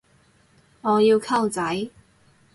[0.81, 1.91] 我要溝仔